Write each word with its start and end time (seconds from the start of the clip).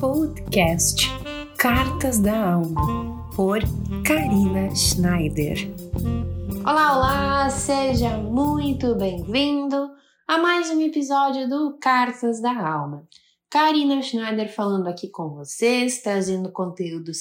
podcast 0.00 1.08
Cartas 1.58 2.18
da 2.18 2.54
Alma, 2.54 3.30
por 3.36 3.60
Karina 4.02 4.74
Schneider. 4.74 5.58
Olá, 6.64 6.96
olá! 6.96 7.50
Seja 7.50 8.16
muito 8.16 8.94
bem-vindo 8.94 9.90
a 10.26 10.38
mais 10.38 10.70
um 10.70 10.80
episódio 10.80 11.46
do 11.50 11.76
Cartas 11.78 12.40
da 12.40 12.50
Alma. 12.50 13.06
Karina 13.50 14.00
Schneider 14.00 14.50
falando 14.50 14.86
aqui 14.88 15.06
com 15.06 15.34
vocês, 15.34 16.00
trazendo 16.00 16.50
conteúdos 16.50 17.18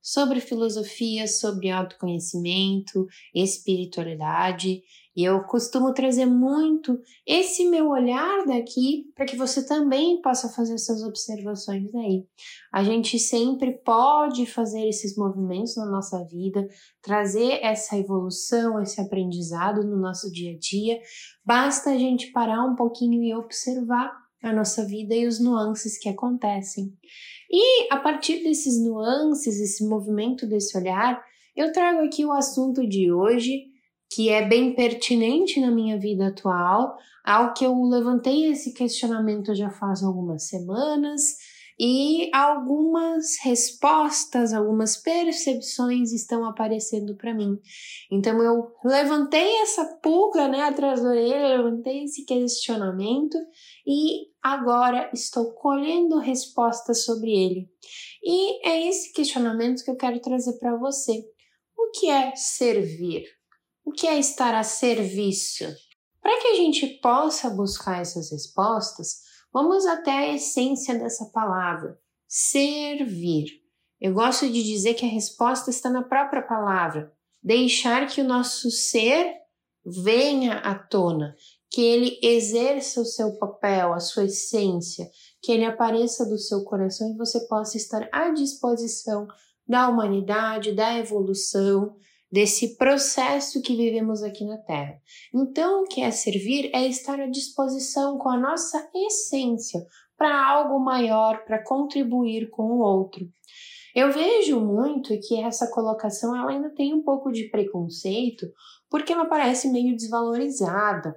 sobre 0.00 0.40
filosofia, 0.40 1.28
sobre 1.28 1.70
autoconhecimento, 1.70 3.06
espiritualidade 3.34 4.82
e 5.14 5.24
eu 5.24 5.42
costumo 5.44 5.92
trazer 5.92 6.24
muito 6.24 6.98
esse 7.26 7.68
meu 7.68 7.90
olhar 7.90 8.46
daqui 8.46 9.04
para 9.14 9.26
que 9.26 9.36
você 9.36 9.66
também 9.66 10.22
possa 10.22 10.48
fazer 10.48 10.74
essas 10.74 11.02
observações 11.02 11.94
aí. 11.94 12.24
A 12.72 12.82
gente 12.82 13.18
sempre 13.18 13.72
pode 13.84 14.46
fazer 14.46 14.88
esses 14.88 15.14
movimentos 15.16 15.76
na 15.76 15.84
nossa 15.84 16.24
vida, 16.24 16.66
trazer 17.02 17.58
essa 17.62 17.96
evolução, 17.98 18.80
esse 18.80 19.00
aprendizado 19.00 19.84
no 19.84 19.98
nosso 19.98 20.32
dia 20.32 20.54
a 20.54 20.58
dia. 20.58 20.98
Basta 21.44 21.90
a 21.90 21.98
gente 21.98 22.32
parar 22.32 22.64
um 22.64 22.74
pouquinho 22.74 23.22
e 23.22 23.34
observar 23.34 24.10
a 24.42 24.52
nossa 24.52 24.84
vida 24.84 25.14
e 25.14 25.26
os 25.26 25.38
nuances 25.38 25.98
que 25.98 26.08
acontecem. 26.08 26.92
E 27.50 27.92
a 27.92 27.98
partir 27.98 28.42
desses 28.42 28.82
nuances, 28.82 29.60
esse 29.60 29.86
movimento 29.86 30.46
desse 30.46 30.76
olhar, 30.76 31.22
eu 31.54 31.70
trago 31.70 32.00
aqui 32.00 32.24
o 32.24 32.32
assunto 32.32 32.88
de 32.88 33.12
hoje 33.12 33.71
que 34.14 34.28
é 34.28 34.46
bem 34.46 34.74
pertinente 34.74 35.60
na 35.60 35.70
minha 35.70 35.98
vida 35.98 36.28
atual, 36.28 36.96
ao 37.24 37.54
que 37.54 37.64
eu 37.64 37.80
levantei 37.84 38.46
esse 38.46 38.74
questionamento 38.74 39.54
já 39.54 39.70
faz 39.70 40.02
algumas 40.02 40.48
semanas 40.48 41.36
e 41.78 42.30
algumas 42.34 43.38
respostas, 43.42 44.52
algumas 44.52 44.96
percepções 44.96 46.12
estão 46.12 46.44
aparecendo 46.44 47.16
para 47.16 47.34
mim. 47.34 47.58
Então 48.10 48.40
eu 48.42 48.72
levantei 48.84 49.56
essa 49.62 49.84
pulga, 50.02 50.48
né, 50.48 50.62
atrás 50.62 51.02
da 51.02 51.08
orelha, 51.08 51.56
levantei 51.56 52.04
esse 52.04 52.24
questionamento 52.24 53.36
e 53.86 54.28
agora 54.42 55.10
estou 55.14 55.52
colhendo 55.54 56.18
respostas 56.18 57.04
sobre 57.04 57.30
ele. 57.30 57.68
E 58.22 58.68
é 58.68 58.88
esse 58.88 59.12
questionamento 59.12 59.84
que 59.84 59.90
eu 59.90 59.96
quero 59.96 60.20
trazer 60.20 60.58
para 60.58 60.76
você. 60.76 61.24
O 61.76 61.90
que 61.90 62.08
é 62.08 62.34
servir? 62.36 63.41
O 63.84 63.90
que 63.90 64.06
é 64.06 64.18
estar 64.18 64.54
a 64.54 64.62
serviço? 64.62 65.64
Para 66.20 66.40
que 66.40 66.48
a 66.48 66.54
gente 66.54 66.86
possa 67.00 67.50
buscar 67.50 68.00
essas 68.00 68.30
respostas, 68.30 69.22
vamos 69.52 69.84
até 69.86 70.10
a 70.10 70.34
essência 70.34 70.98
dessa 70.98 71.26
palavra: 71.26 71.98
servir. 72.28 73.46
Eu 74.00 74.14
gosto 74.14 74.48
de 74.48 74.62
dizer 74.62 74.94
que 74.94 75.04
a 75.04 75.08
resposta 75.08 75.70
está 75.70 75.90
na 75.90 76.02
própria 76.02 76.42
palavra. 76.42 77.12
Deixar 77.42 78.06
que 78.06 78.20
o 78.20 78.26
nosso 78.26 78.70
ser 78.70 79.34
venha 79.84 80.58
à 80.58 80.74
tona, 80.76 81.34
que 81.68 81.80
ele 81.80 82.20
exerça 82.22 83.00
o 83.00 83.04
seu 83.04 83.36
papel, 83.38 83.92
a 83.92 83.98
sua 83.98 84.24
essência, 84.24 85.10
que 85.40 85.50
ele 85.50 85.64
apareça 85.64 86.24
do 86.24 86.38
seu 86.38 86.62
coração 86.62 87.12
e 87.12 87.16
você 87.16 87.40
possa 87.48 87.76
estar 87.76 88.08
à 88.12 88.30
disposição 88.30 89.26
da 89.66 89.88
humanidade, 89.88 90.72
da 90.72 90.96
evolução, 90.98 91.96
desse 92.32 92.78
processo 92.78 93.60
que 93.60 93.76
vivemos 93.76 94.22
aqui 94.22 94.42
na 94.46 94.56
Terra. 94.56 94.98
Então, 95.34 95.82
o 95.82 95.86
que 95.86 96.00
é 96.00 96.10
servir 96.10 96.70
é 96.74 96.86
estar 96.86 97.20
à 97.20 97.26
disposição 97.26 98.16
com 98.16 98.30
a 98.30 98.38
nossa 98.38 98.88
essência 98.94 99.84
para 100.16 100.48
algo 100.48 100.78
maior, 100.78 101.44
para 101.44 101.62
contribuir 101.62 102.48
com 102.48 102.62
o 102.62 102.78
outro. 102.78 103.28
Eu 103.94 104.10
vejo 104.10 104.58
muito 104.58 105.18
que 105.20 105.38
essa 105.42 105.70
colocação 105.70 106.34
ela 106.34 106.50
ainda 106.50 106.70
tem 106.70 106.94
um 106.94 107.02
pouco 107.02 107.30
de 107.30 107.50
preconceito, 107.50 108.46
porque 108.88 109.12
ela 109.12 109.26
parece 109.26 109.68
meio 109.70 109.94
desvalorizada. 109.94 111.14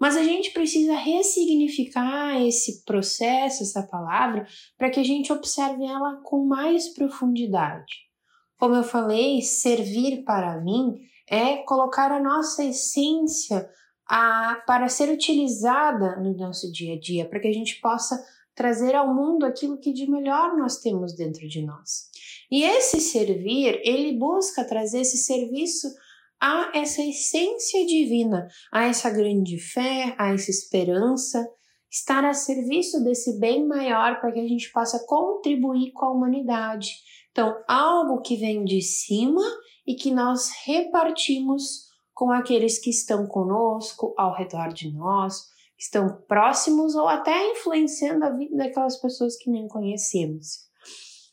Mas 0.00 0.16
a 0.16 0.24
gente 0.24 0.52
precisa 0.52 0.94
ressignificar 0.94 2.40
esse 2.40 2.84
processo, 2.84 3.62
essa 3.62 3.84
palavra, 3.84 4.46
para 4.76 4.90
que 4.90 4.98
a 4.98 5.04
gente 5.04 5.32
observe 5.32 5.84
ela 5.84 6.20
com 6.24 6.44
mais 6.44 6.88
profundidade. 6.88 8.07
Como 8.58 8.74
eu 8.74 8.82
falei, 8.82 9.40
servir 9.40 10.24
para 10.24 10.60
mim 10.60 10.98
é 11.30 11.58
colocar 11.58 12.10
a 12.10 12.20
nossa 12.20 12.64
essência 12.64 13.68
a, 14.08 14.62
para 14.66 14.88
ser 14.88 15.10
utilizada 15.10 16.16
no 16.16 16.34
nosso 16.36 16.72
dia 16.72 16.94
a 16.94 16.98
dia, 16.98 17.28
para 17.28 17.38
que 17.38 17.46
a 17.48 17.52
gente 17.52 17.80
possa 17.80 18.20
trazer 18.54 18.96
ao 18.96 19.14
mundo 19.14 19.46
aquilo 19.46 19.78
que 19.78 19.92
de 19.92 20.10
melhor 20.10 20.56
nós 20.56 20.78
temos 20.78 21.14
dentro 21.14 21.46
de 21.46 21.62
nós. 21.62 22.08
E 22.50 22.64
esse 22.64 23.00
servir, 23.00 23.80
ele 23.84 24.18
busca 24.18 24.64
trazer 24.64 25.02
esse 25.02 25.18
serviço 25.18 25.86
a 26.40 26.72
essa 26.74 27.02
essência 27.02 27.86
divina, 27.86 28.48
a 28.72 28.86
essa 28.86 29.10
grande 29.10 29.58
fé, 29.58 30.16
a 30.18 30.32
essa 30.32 30.50
esperança, 30.50 31.48
estar 31.90 32.24
a 32.24 32.34
serviço 32.34 33.02
desse 33.04 33.38
bem 33.38 33.66
maior 33.66 34.20
para 34.20 34.32
que 34.32 34.40
a 34.40 34.48
gente 34.48 34.70
possa 34.72 35.04
contribuir 35.06 35.92
com 35.92 36.06
a 36.06 36.12
humanidade 36.12 36.90
então, 37.38 37.62
algo 37.68 38.20
que 38.20 38.34
vem 38.34 38.64
de 38.64 38.82
cima 38.82 39.40
e 39.86 39.94
que 39.94 40.10
nós 40.10 40.50
repartimos 40.64 41.86
com 42.12 42.32
aqueles 42.32 42.80
que 42.80 42.90
estão 42.90 43.28
conosco, 43.28 44.12
ao 44.18 44.34
redor 44.34 44.72
de 44.72 44.92
nós, 44.92 45.42
que 45.76 45.84
estão 45.84 46.20
próximos 46.26 46.96
ou 46.96 47.06
até 47.06 47.52
influenciando 47.52 48.24
a 48.24 48.30
vida 48.30 48.56
daquelas 48.56 48.96
pessoas 48.96 49.36
que 49.36 49.48
nem 49.48 49.68
conhecemos. 49.68 50.66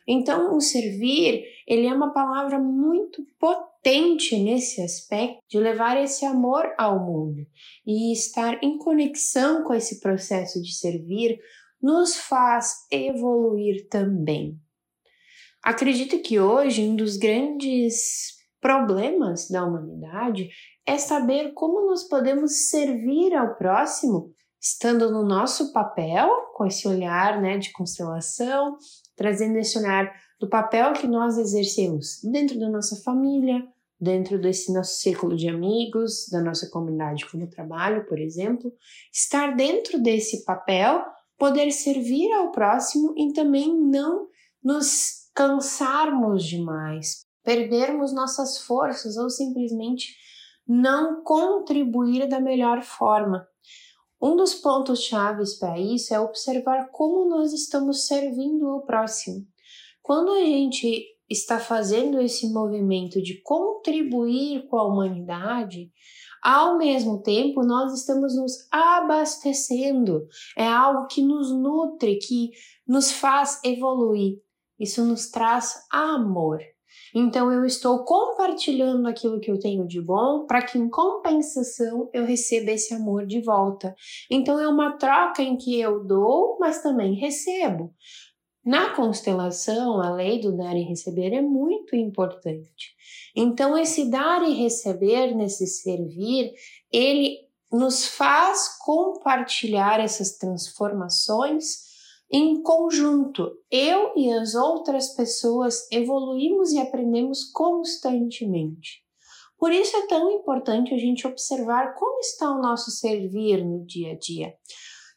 Então, 0.07 0.55
o 0.55 0.61
servir, 0.61 1.43
ele 1.65 1.87
é 1.87 1.93
uma 1.95 2.13
palavra 2.13 2.59
muito 2.59 3.25
potente 3.39 4.37
nesse 4.37 4.83
aspecto 4.83 5.39
de 5.49 5.57
levar 5.57 5.99
esse 5.99 6.23
amor 6.23 6.71
ao 6.77 7.03
mundo 7.03 7.47
e 7.83 8.13
estar 8.13 8.63
em 8.63 8.77
conexão 8.77 9.63
com 9.63 9.73
esse 9.73 9.99
processo 9.99 10.61
de 10.61 10.71
servir 10.71 11.39
nos 11.81 12.15
faz 12.15 12.85
evoluir 12.91 13.87
também. 13.89 14.63
Acredito 15.65 16.19
que 16.19 16.39
hoje 16.39 16.87
um 16.87 16.95
dos 16.95 17.17
grandes 17.17 18.35
problemas 18.61 19.49
da 19.49 19.65
humanidade 19.65 20.47
é 20.85 20.95
saber 20.99 21.53
como 21.53 21.87
nós 21.87 22.03
podemos 22.03 22.69
servir 22.69 23.33
ao 23.33 23.55
próximo, 23.55 24.31
estando 24.61 25.09
no 25.09 25.25
nosso 25.25 25.73
papel, 25.73 26.29
com 26.53 26.67
esse 26.67 26.87
olhar 26.87 27.41
né, 27.41 27.57
de 27.57 27.71
constelação, 27.71 28.77
trazendo 29.15 29.57
esse 29.57 29.75
olhar 29.79 30.13
do 30.39 30.47
papel 30.47 30.93
que 30.93 31.07
nós 31.07 31.35
exercemos 31.35 32.19
dentro 32.23 32.59
da 32.59 32.69
nossa 32.69 32.97
família, 32.97 33.67
dentro 33.99 34.39
desse 34.39 34.71
nosso 34.71 34.99
círculo 34.99 35.35
de 35.35 35.49
amigos, 35.49 36.27
da 36.31 36.43
nossa 36.43 36.69
comunidade 36.69 37.27
como 37.27 37.49
trabalho, 37.49 38.05
por 38.05 38.19
exemplo, 38.19 38.71
estar 39.11 39.55
dentro 39.55 39.99
desse 39.99 40.45
papel, 40.45 41.03
poder 41.39 41.71
servir 41.71 42.31
ao 42.33 42.51
próximo 42.51 43.15
e 43.17 43.33
também 43.33 43.75
não 43.75 44.27
nos 44.63 45.24
cansarmos 45.35 46.45
demais, 46.45 47.25
perdermos 47.43 48.13
nossas 48.13 48.57
forças 48.59 49.17
ou 49.17 49.29
simplesmente 49.29 50.15
não 50.67 51.21
contribuir 51.23 52.27
da 52.27 52.39
melhor 52.39 52.81
forma. 52.81 53.45
Um 54.19 54.35
dos 54.35 54.55
pontos 54.55 55.03
chaves 55.03 55.59
para 55.59 55.77
isso 55.77 56.13
é 56.13 56.19
observar 56.19 56.89
como 56.91 57.29
nós 57.29 57.53
estamos 57.53 58.07
servindo 58.07 58.65
o 58.69 58.81
próximo. 58.81 59.45
Quando 60.01 60.31
a 60.31 60.39
gente 60.39 61.05
está 61.29 61.59
fazendo 61.59 62.19
esse 62.21 62.51
movimento 62.51 63.21
de 63.21 63.41
contribuir 63.41 64.67
com 64.67 64.77
a 64.77 64.87
humanidade, 64.87 65.91
ao 66.41 66.77
mesmo 66.77 67.21
tempo 67.21 67.63
nós 67.63 67.93
estamos 67.93 68.35
nos 68.35 68.67
abastecendo. 68.71 70.27
É 70.57 70.65
algo 70.67 71.07
que 71.07 71.21
nos 71.21 71.51
nutre, 71.51 72.17
que 72.17 72.51
nos 72.87 73.11
faz 73.11 73.59
evoluir. 73.63 74.44
Isso 74.79 75.03
nos 75.05 75.29
traz 75.29 75.73
amor. 75.91 76.59
Então 77.13 77.51
eu 77.51 77.65
estou 77.65 78.03
compartilhando 78.03 79.07
aquilo 79.07 79.39
que 79.39 79.49
eu 79.49 79.59
tenho 79.59 79.87
de 79.87 80.01
bom 80.01 80.45
para 80.45 80.61
que 80.61 80.77
em 80.77 80.89
compensação 80.89 82.09
eu 82.13 82.25
receba 82.25 82.71
esse 82.71 82.93
amor 82.93 83.25
de 83.25 83.41
volta. 83.41 83.95
Então 84.29 84.59
é 84.59 84.67
uma 84.67 84.97
troca 84.97 85.41
em 85.41 85.57
que 85.57 85.79
eu 85.79 86.03
dou, 86.03 86.57
mas 86.59 86.81
também 86.81 87.13
recebo. 87.13 87.93
Na 88.65 88.95
constelação, 88.95 90.01
a 90.01 90.09
lei 90.09 90.39
do 90.41 90.57
dar 90.57 90.75
e 90.75 90.81
receber 90.81 91.33
é 91.33 91.41
muito 91.41 91.95
importante. 91.95 92.95
Então 93.35 93.77
esse 93.77 94.09
dar 94.09 94.41
e 94.43 94.53
receber 94.53 95.35
nesse 95.35 95.67
servir, 95.67 96.51
ele 96.91 97.45
nos 97.71 98.07
faz 98.07 98.77
compartilhar 98.79 99.99
essas 99.99 100.37
transformações 100.37 101.84
em 102.31 102.61
conjunto, 102.61 103.51
eu 103.69 104.11
e 104.15 104.31
as 104.31 104.55
outras 104.55 105.15
pessoas 105.15 105.89
evoluímos 105.91 106.71
e 106.71 106.79
aprendemos 106.79 107.43
constantemente. 107.51 109.03
Por 109.57 109.71
isso 109.71 109.95
é 109.95 110.07
tão 110.07 110.31
importante 110.31 110.93
a 110.93 110.97
gente 110.97 111.25
observar 111.25 111.93
como 111.95 112.19
está 112.19 112.51
o 112.51 112.61
nosso 112.61 112.91
servir 112.91 113.63
no 113.63 113.85
dia 113.85 114.13
a 114.13 114.17
dia. 114.17 114.53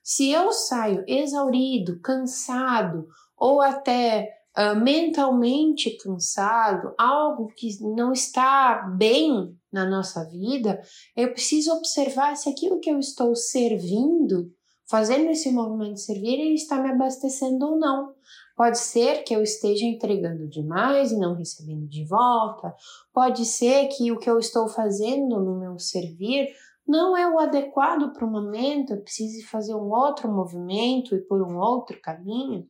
Se 0.02 0.30
eu 0.30 0.52
saio 0.52 1.04
exaurido, 1.06 2.00
cansado 2.00 3.06
ou 3.36 3.60
até 3.60 4.28
uh, 4.56 4.76
mentalmente 4.76 5.96
cansado, 5.98 6.94
algo 6.96 7.48
que 7.54 7.68
não 7.94 8.12
está 8.12 8.88
bem 8.96 9.54
na 9.72 9.84
nossa 9.84 10.24
vida, 10.28 10.80
eu 11.16 11.32
preciso 11.32 11.72
observar 11.72 12.36
se 12.36 12.48
aquilo 12.48 12.80
que 12.80 12.90
eu 12.90 12.98
estou 12.98 13.34
servindo, 13.34 14.50
fazendo 14.88 15.30
esse 15.30 15.52
movimento 15.52 16.00
servir, 16.00 16.40
ele 16.40 16.54
está 16.54 16.80
me 16.80 16.90
abastecendo 16.90 17.66
ou 17.66 17.78
não. 17.78 18.14
Pode 18.56 18.78
ser 18.78 19.22
que 19.22 19.34
eu 19.34 19.42
esteja 19.42 19.84
entregando 19.84 20.48
demais 20.48 21.12
e 21.12 21.18
não 21.18 21.34
recebendo 21.34 21.86
de 21.86 22.04
volta. 22.04 22.74
Pode 23.12 23.44
ser 23.44 23.86
que 23.88 24.10
o 24.10 24.18
que 24.18 24.28
eu 24.28 24.38
estou 24.38 24.66
fazendo 24.68 25.38
no 25.40 25.58
meu 25.58 25.78
servir 25.78 26.48
não 26.86 27.14
é 27.14 27.30
o 27.30 27.38
adequado 27.38 28.12
para 28.14 28.24
o 28.24 28.30
momento, 28.30 28.94
eu 28.94 29.02
precise 29.02 29.44
fazer 29.44 29.74
um 29.74 29.92
outro 29.92 30.32
movimento 30.32 31.14
e 31.14 31.20
por 31.20 31.42
um 31.42 31.58
outro 31.58 32.00
caminho. 32.00 32.66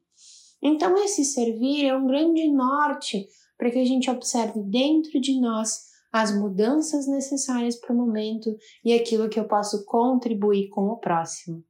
Então, 0.61 0.99
esse 0.99 1.25
servir 1.25 1.87
é 1.87 1.97
um 1.97 2.05
grande 2.05 2.50
norte 2.50 3.29
para 3.56 3.70
que 3.70 3.79
a 3.79 3.85
gente 3.85 4.11
observe 4.11 4.61
dentro 4.61 5.20
de 5.20 5.41
nós 5.41 5.87
as 6.12 6.37
mudanças 6.37 7.06
necessárias 7.06 7.76
para 7.76 7.94
o 7.94 7.97
momento 7.97 8.56
e 8.85 8.93
aquilo 8.93 9.29
que 9.29 9.38
eu 9.38 9.47
posso 9.47 9.85
contribuir 9.85 10.69
com 10.69 10.88
o 10.88 10.97
próximo. 10.97 11.62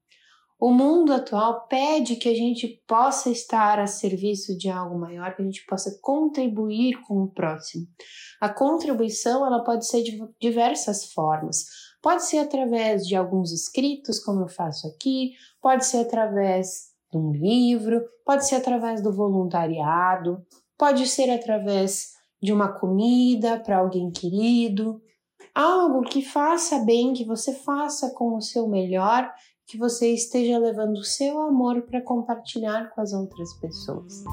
O 0.60 0.72
mundo 0.72 1.12
atual 1.12 1.68
pede 1.68 2.16
que 2.16 2.28
a 2.28 2.34
gente 2.34 2.82
possa 2.84 3.30
estar 3.30 3.78
a 3.78 3.86
serviço 3.86 4.58
de 4.58 4.68
algo 4.68 4.98
maior, 4.98 5.36
que 5.36 5.42
a 5.42 5.44
gente 5.44 5.64
possa 5.64 5.96
contribuir 6.02 7.00
com 7.06 7.22
o 7.22 7.28
próximo. 7.28 7.86
A 8.40 8.48
contribuição 8.48 9.46
ela 9.46 9.62
pode 9.62 9.86
ser 9.86 10.02
de 10.02 10.18
diversas 10.40 11.12
formas. 11.12 11.64
Pode 12.02 12.24
ser 12.24 12.38
através 12.38 13.06
de 13.06 13.14
alguns 13.14 13.52
escritos, 13.52 14.18
como 14.18 14.42
eu 14.42 14.48
faço 14.48 14.88
aqui, 14.88 15.32
pode 15.62 15.86
ser 15.86 15.98
através 15.98 16.88
de 17.12 17.18
um 17.18 17.30
livro, 17.30 18.02
pode 18.24 18.44
ser 18.44 18.56
através 18.56 19.00
do 19.00 19.12
voluntariado, 19.12 20.44
pode 20.76 21.06
ser 21.06 21.30
através 21.30 22.14
de 22.42 22.52
uma 22.52 22.72
comida 22.72 23.60
para 23.60 23.78
alguém 23.78 24.10
querido, 24.10 25.00
algo 25.54 26.02
que 26.02 26.22
faça 26.22 26.80
bem, 26.80 27.12
que 27.12 27.24
você 27.24 27.52
faça 27.52 28.10
com 28.10 28.36
o 28.36 28.40
seu 28.40 28.68
melhor, 28.68 29.32
que 29.68 29.76
você 29.76 30.14
esteja 30.14 30.58
levando 30.58 30.96
o 30.96 31.04
seu 31.04 31.38
amor 31.42 31.82
para 31.82 32.00
compartilhar 32.00 32.90
com 32.94 33.02
as 33.02 33.12
outras 33.12 33.52
pessoas. 33.60 34.24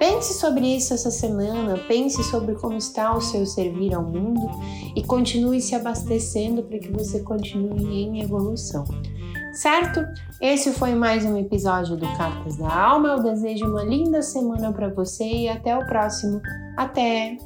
Pense 0.00 0.34
sobre 0.34 0.66
isso 0.66 0.92
essa 0.92 1.12
semana, 1.12 1.78
pense 1.86 2.22
sobre 2.24 2.56
como 2.56 2.76
está 2.76 3.14
o 3.14 3.20
seu 3.20 3.46
servir 3.46 3.94
ao 3.94 4.02
mundo 4.02 4.50
e 4.96 5.04
continue 5.04 5.60
se 5.60 5.76
abastecendo 5.76 6.64
para 6.64 6.80
que 6.80 6.90
você 6.90 7.20
continue 7.20 8.02
em 8.02 8.20
evolução. 8.20 8.84
Certo? 9.52 10.04
Esse 10.42 10.72
foi 10.72 10.96
mais 10.96 11.24
um 11.24 11.38
episódio 11.38 11.96
do 11.96 12.06
Cartas 12.16 12.56
da 12.56 12.68
Alma. 12.68 13.10
Eu 13.10 13.22
desejo 13.22 13.66
uma 13.66 13.84
linda 13.84 14.20
semana 14.20 14.72
para 14.72 14.88
você 14.88 15.24
e 15.24 15.48
até 15.48 15.76
o 15.78 15.86
próximo. 15.86 16.42
Até! 16.76 17.38